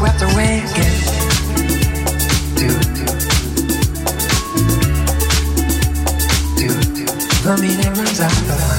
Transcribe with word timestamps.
swept 0.00 0.22
away 0.22 0.60
again. 0.60 0.96
Do, 2.56 2.68
do. 2.96 3.04
Do, 6.56 6.68
the 7.44 7.58
meaning 7.60 7.92
runs 7.92 8.20
out 8.20 8.69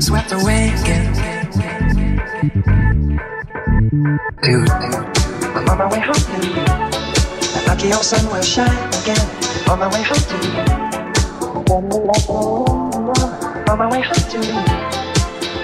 swept 0.00 0.32
away 0.32 0.70
again. 0.80 1.14
I'm 5.54 5.68
on 5.68 5.78
my 5.78 5.88
way 5.90 6.00
home. 6.00 6.14
That 7.54 7.64
lucky 7.66 7.92
old 7.92 8.04
sun 8.04 8.24
will 8.30 8.42
shine 8.42 8.70
again. 9.02 9.26
On 9.68 9.78
my 9.78 9.88
way 9.88 10.02
home. 10.02 10.24
On 13.68 13.78
my 13.78 13.88
way 13.90 14.00
home. 14.00 14.20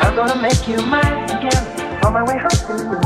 I'm 0.01 0.17
gonna 0.17 0.43
make 0.43 0.67
you 0.67 0.79
mine 0.87 1.31
again. 1.31 1.63
On 2.05 2.13
my 2.13 2.25
way 2.25 2.39
home. 2.39 3.01
Dude. 3.01 3.06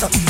Stop. 0.00 0.29